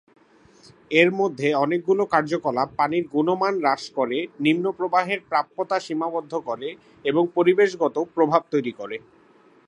[0.91, 6.69] এর মধ্যে অনেকগুলো কার্যকলাপ পানির গুণমান হ্রাস করে, নিম্ন প্রবাহের প্রাপ্যতা সীমাবদ্ধ করে
[7.05, 8.97] এবং পরিবেশগত প্রভাব তৈরি করে।